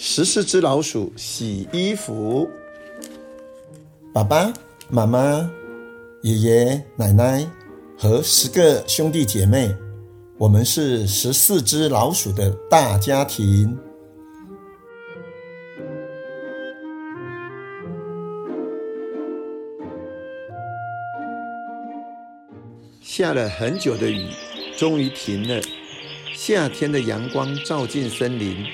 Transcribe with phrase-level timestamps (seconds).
[0.00, 2.48] 十四只老鼠洗衣服。
[4.14, 4.52] 爸爸
[4.88, 5.50] 妈妈、
[6.22, 7.44] 爷爷奶奶
[7.98, 9.74] 和十个兄弟姐妹，
[10.38, 13.76] 我们是十四只老鼠的大家庭。
[23.02, 24.28] 下了很久的雨，
[24.76, 25.60] 终于停了。
[26.36, 28.64] 夏天的阳光照进森林，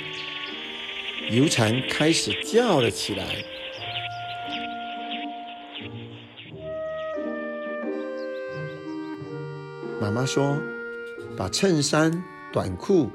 [1.30, 3.24] 油蝉开始叫了起来。
[10.00, 10.58] 妈妈说
[11.36, 13.10] ：“把衬衫、短裤、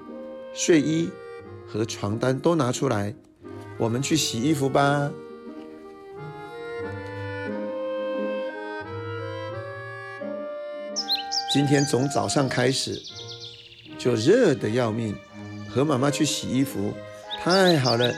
[0.53, 1.09] 睡衣
[1.67, 3.14] 和床单都拿出来，
[3.77, 5.12] 我们去洗衣服吧。”
[11.53, 13.00] 今天从早上开始。
[13.98, 15.14] 就热得要命，
[15.70, 16.94] 和妈妈去洗衣服，
[17.44, 18.14] 太好了。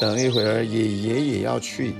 [0.00, 1.94] 等一会儿爷爷也要去。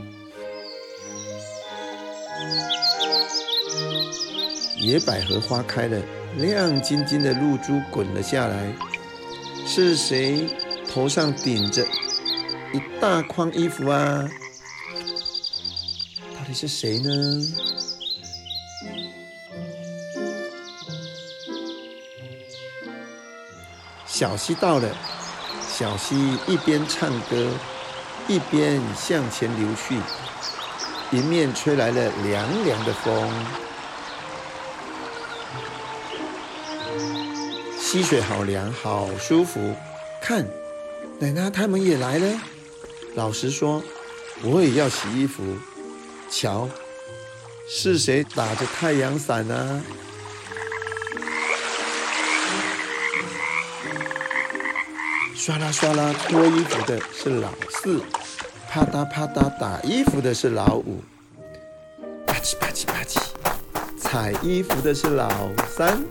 [4.79, 6.03] 野百合花开了，
[6.37, 8.73] 亮晶晶的露珠滚了下来。
[9.67, 10.49] 是谁
[10.91, 11.85] 头上顶着
[12.73, 14.27] 一大筐衣服啊？
[16.35, 17.11] 到底是谁呢？
[24.07, 24.89] 小溪到了，
[25.81, 27.49] 小溪一边唱歌，
[28.29, 29.99] 一边向前流去，
[31.17, 33.33] 迎面吹来了凉凉的风。
[37.79, 39.75] 溪水好凉，好舒服。
[40.21, 40.47] 看，
[41.19, 42.39] 奶奶他们也来了。
[43.15, 43.83] 老实说，
[44.43, 45.43] 我也要洗衣服。
[46.31, 46.69] 瞧，
[47.67, 49.83] 是谁打着太阳伞呢？
[55.41, 58.03] 刷啦刷啦脱衣服的是老四，
[58.69, 61.03] 啪嗒啪嗒打衣服的是老五，
[62.27, 63.19] 吧唧吧唧吧唧
[63.99, 65.31] 踩衣服的是老
[65.67, 66.05] 三。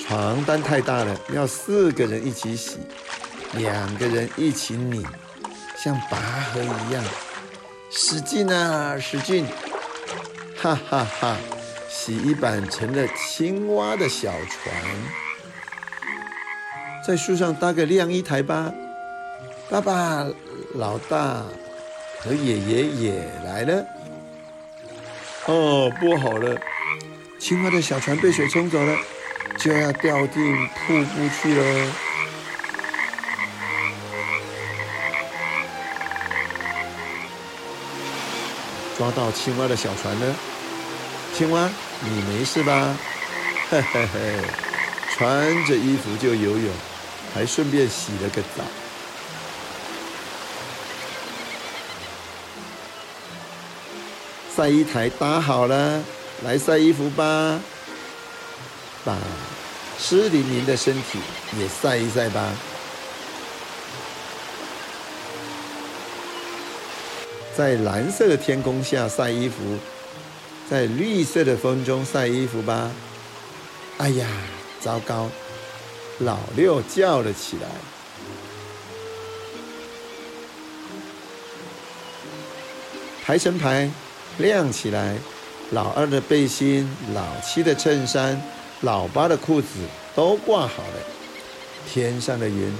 [0.00, 2.78] 床单太大了，要四个人一起洗，
[3.52, 5.06] 两个人一起拧，
[5.78, 6.18] 像拔
[6.52, 7.04] 河一样，
[7.88, 9.46] 使劲啊使劲，
[10.56, 11.36] 哈哈哈哈！
[11.88, 14.74] 洗衣板成了青蛙的小船。
[17.04, 18.72] 在树上搭个晾衣台吧，
[19.68, 20.24] 爸爸、
[20.76, 21.42] 老大
[22.20, 23.84] 和爷爷也来了。
[25.46, 26.56] 哦，不好了，
[27.40, 28.96] 青蛙的小船被水冲走了，
[29.58, 31.92] 就要掉进瀑布去了。
[38.96, 40.36] 抓到青蛙的小船了，
[41.34, 41.68] 青蛙，
[42.00, 42.96] 你没事吧？
[43.68, 44.36] 嘿嘿嘿，
[45.10, 46.70] 穿着衣服就游泳。
[47.34, 48.62] 还顺便洗了个澡，
[54.54, 56.02] 晒衣台搭好了，
[56.44, 57.58] 来晒衣服吧，
[59.04, 59.16] 把
[59.98, 61.18] 湿淋淋的身体
[61.58, 62.52] 也晒一晒吧。
[67.56, 69.78] 在蓝色的天空下晒衣服，
[70.70, 72.90] 在绿色的风中晒衣服吧。
[73.98, 74.26] 哎呀，
[74.80, 75.30] 糟糕！
[76.24, 77.68] 老六叫了起来，
[83.24, 83.90] 排成排，
[84.38, 85.16] 亮起来。
[85.70, 88.40] 老二的背心、老七的衬衫、
[88.82, 89.68] 老八的裤子
[90.14, 90.94] 都挂好了。
[91.90, 92.72] 天上的云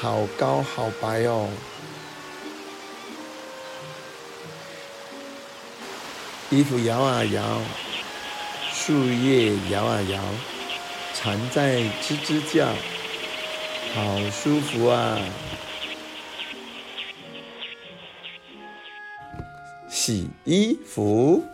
[0.00, 1.48] 好高好白哦。
[6.48, 7.60] 衣服摇啊摇，
[8.72, 10.20] 树叶摇啊摇。
[11.22, 12.66] 蝉在吱吱叫，
[13.94, 15.18] 好舒服啊！
[19.90, 21.44] 洗衣服。